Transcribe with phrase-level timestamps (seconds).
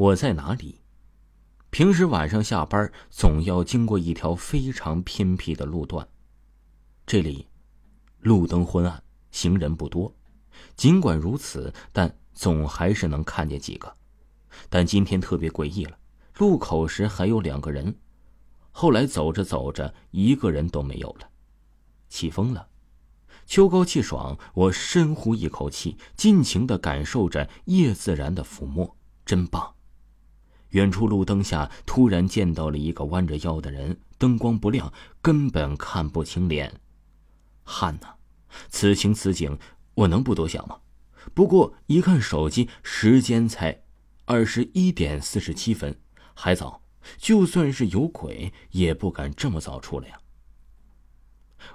[0.00, 0.80] 我在哪里？
[1.68, 6.08] 平时晚上下班总要经过一条非常偏僻的路段，
[7.06, 7.46] 这里
[8.20, 10.10] 路灯昏暗，行人不多。
[10.74, 13.94] 尽管如此，但总还是能看见几个。
[14.70, 15.98] 但今天特别诡异了，
[16.38, 17.94] 路口时还有两个人，
[18.70, 21.28] 后来走着走着，一个人都没有了。
[22.08, 22.66] 起风了，
[23.44, 28.96] 秋高气爽，我深呼一口气，尽情的感受着夜自然的抚摸，
[29.26, 29.74] 真棒。
[30.70, 36.80] 远处路灯下，突然见到了一个弯着腰的人，灯光不亮，根本看不清脸。
[37.64, 38.08] 汗呐！
[38.68, 39.58] 此情此景，
[39.94, 40.78] 我能不多想吗？
[41.34, 43.82] 不过一看手机，时间才
[44.24, 45.98] 二十一点四十七分，
[46.34, 46.82] 还早。
[47.16, 50.20] 就算是有鬼，也不敢这么早出来呀。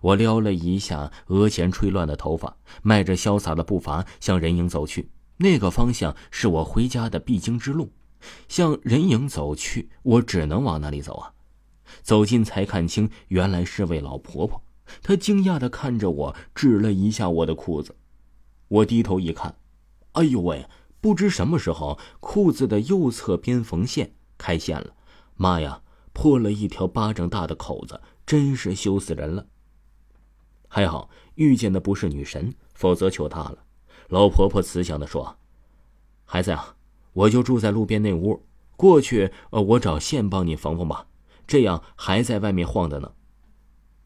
[0.00, 5.10] 我撩了一下额前吹乱的头发，迈着潇洒的步伐向人影走去。
[5.38, 7.90] 那个方向是我回家的必经之路。
[8.48, 11.32] 向人影走去，我只能往那里走啊！
[12.02, 14.62] 走近才看清，原来是位老婆婆。
[15.02, 17.96] 她惊讶的看着我，指了一下我的裤子。
[18.68, 19.56] 我低头一看，
[20.12, 20.66] 哎呦喂！
[21.00, 24.94] 不知什么时候，裤子的右侧边缝线开线了。
[25.36, 29.46] 妈呀，破了一条巴掌大的口子，真是羞死人了。
[30.68, 33.58] 还好遇见的不是女神，否则糗大了。
[34.08, 35.36] 老婆婆慈祥的说
[36.24, 36.74] ：“孩子呀。”
[37.14, 38.44] 我就住在路边那屋，
[38.76, 41.06] 过去，呃，我找线帮你缝缝吧。
[41.46, 43.12] 这样还在外面晃的呢。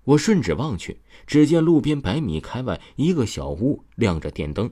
[0.05, 4.71] 我顺指望去，只见路边百米开外一个小屋亮着电灯，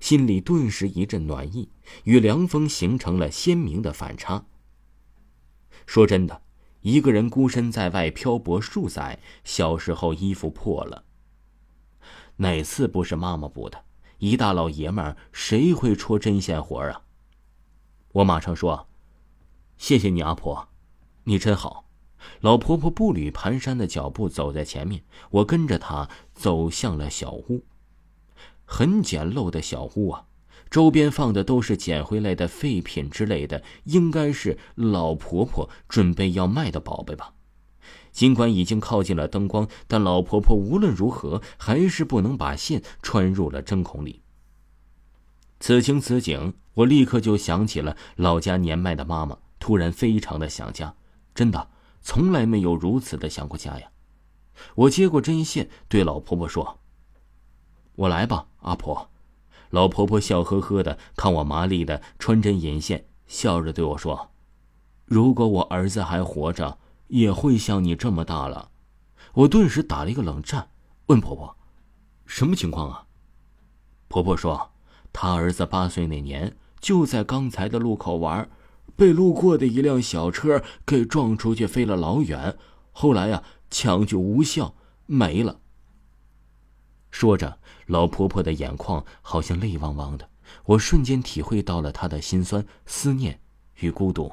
[0.00, 1.70] 心里顿时一阵暖意，
[2.04, 4.44] 与凉风形成了鲜明的反差。
[5.86, 6.42] 说真的，
[6.82, 11.04] 一个人孤身在外漂泊数载，小时候衣服破了，
[12.36, 13.84] 哪次不是妈妈补的？
[14.18, 17.02] 一大老爷们儿，谁会戳针线活啊？
[18.14, 18.86] 我马上说
[19.76, 20.68] ：“谢谢你，阿婆，
[21.24, 21.84] 你真好。”
[22.40, 27.64] 老婆婆步履蹒跚的脚步走在前面，我跟着她走向了小屋。
[28.64, 30.26] 很简陋的小屋啊，
[30.70, 37.34] 周边放的都是捡回来的废品之类的，应该是老婆婆准备要卖的宝贝吧。
[38.12, 44.22] 尽管已经靠近了灯光，但老婆婆无论如何还是不能把线穿入了针孔里。
[45.66, 50.94] 此情此景，我立刻就想起了老家年迈的妈妈，突然非常的想家，
[51.34, 51.70] 真的
[52.02, 53.88] 从来没有如此的想过家呀。
[54.74, 56.80] 我接过针线，对老婆婆说
[57.96, 59.08] ：“我来吧，阿婆。”
[59.72, 64.32] 老婆婆笑呵呵的看我麻利的穿针引线，笑着对我说
[65.06, 66.76] ：“如果我儿子还活着，
[67.06, 68.70] 也会像你这么大了。”
[69.32, 70.68] 我顿时打了一个冷战，
[71.06, 71.56] 问婆婆
[72.26, 73.06] ：“什么情况啊？”
[74.08, 74.73] 婆婆说。
[75.14, 78.50] 他儿子八岁那年，就在刚才的路口玩，
[78.96, 82.58] 被路过的一辆小车给撞出去，飞了老远。
[82.90, 84.74] 后来呀，抢救无效，
[85.06, 85.60] 没了。
[87.12, 90.28] 说着，老婆婆的眼眶好像泪汪汪的，
[90.64, 93.38] 我瞬间体会到了她的心酸、思念
[93.76, 94.32] 与孤独。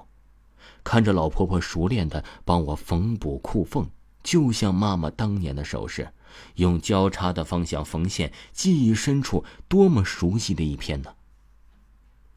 [0.83, 3.87] 看着老婆婆熟练的帮我缝补裤缝，
[4.23, 6.13] 就像妈妈当年的手势。
[6.55, 11.13] 用交叉的方向缝线，记忆深处多么熟悉的一片呢？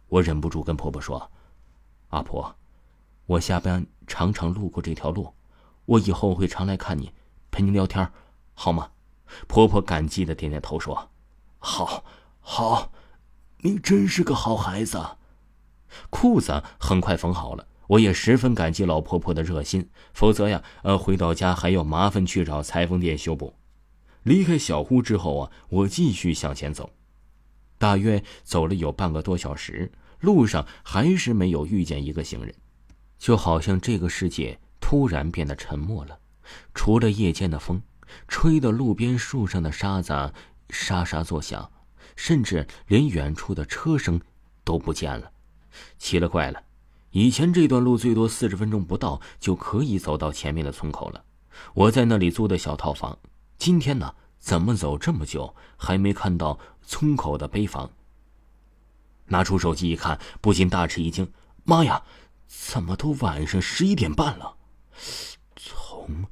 [0.09, 1.31] 我忍不住跟婆婆说
[2.11, 2.57] ：“阿婆，
[3.27, 5.33] 我下班常常路过这条路，
[5.85, 7.13] 我以后会常来看你，
[7.53, 8.11] 陪你聊天，
[8.55, 8.91] 好吗？”
[9.47, 11.11] 婆婆感激的点点头说
[11.61, 12.05] ：“好，
[12.41, 12.91] 好，
[13.59, 15.01] 你真是个好孩子。”
[16.11, 23.55] 裤子很快缝好了，我也十分感激老婆婆的热心，否则呀，呃，回到家还要麻烦去找裁缝店修补。
[24.25, 26.91] 离开小屋之后啊，我继续向前走，
[27.79, 32.53] 大约走了有半个多小时，路上还是没有遇见一个行人，
[33.17, 36.19] 就好像这个世界突然变得沉默了，
[36.75, 37.81] 除了夜间的风，
[38.27, 40.33] 吹的路边树上的沙子
[40.71, 41.71] 沙沙作响，
[42.17, 44.21] 甚至连远处的车声
[44.65, 45.31] 都不见了。
[45.97, 46.61] 奇了怪了，
[47.15, 51.25] 以前这段路最多四十分钟不到就可以走到前面的村口了，
[51.73, 53.17] 我在那里租的小套房。
[53.57, 57.89] 今天呢，怎么走这么久还没看到村口的碑房？
[59.27, 61.33] 拿出手机一看，不禁大吃一惊
[61.63, 62.03] ：“妈呀，
[62.49, 64.57] 怎么都晚上十一点半了？
[65.55, 66.25] 从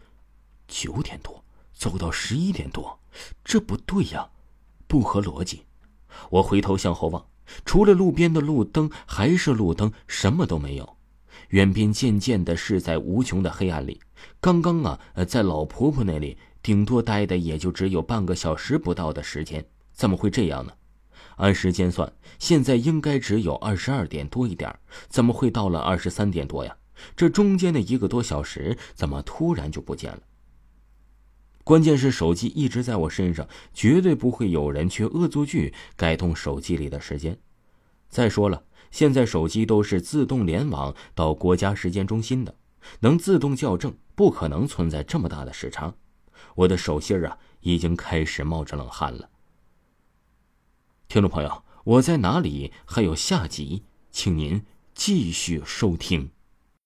[0.66, 2.98] 九点多走到十一点多，
[3.44, 4.28] 这不对呀，
[4.88, 5.62] 不合逻辑。”
[6.30, 7.24] 我回头向后望，
[7.64, 10.96] 除了路边的路灯还是路灯，什么都没有。
[11.48, 14.00] 远边渐渐的是在无穷的黑暗里。
[14.40, 16.36] 刚刚啊，在老婆婆那里。
[16.62, 20.72] 顶多待的也就只有半个小时不到的时间，怎么会这样呢？
[21.38, 24.72] 按时间算，现在应该只有二十二点多一点，
[25.08, 26.72] 怎么会到了二十三点多呀？
[27.16, 30.20] 这中间的一个多小时，怎么突然就不见了？
[31.64, 37.38] 关键是手机一直在我身上，绝对不会有人去恶作剧改动手机里的时间。
[38.08, 42.54] 再说了，现在手机都是自动联网到国家时间中心的，
[43.00, 45.94] 能自动校正，不可能存在这么大的时差。
[46.56, 49.30] 我的手心啊，已经开始冒着冷汗了。
[51.08, 52.72] 听众朋友，我在哪里？
[52.84, 54.62] 还有下集，请您
[54.94, 56.30] 继续收听。